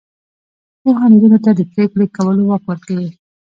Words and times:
پوهه 0.81 1.05
نجونو 1.11 1.37
ته 1.45 1.51
د 1.55 1.61
پریکړې 1.71 2.05
کولو 2.17 2.41
واک 2.49 2.63
ورکوي. 2.67 3.09